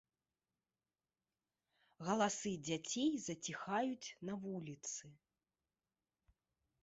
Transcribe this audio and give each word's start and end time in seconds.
Галасы 2.07 2.53
дзяцей 2.69 3.11
заціхаюць 3.27 4.13
на 4.29 4.33
вуліцы. 4.45 5.03